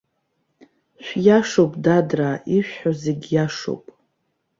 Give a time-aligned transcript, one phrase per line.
[1.05, 3.83] Шәиашоуп, дадраа, ишәҳәо зегьы иашоуп.